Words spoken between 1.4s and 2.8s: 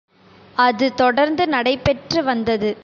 நடைபெற்று வந்தது.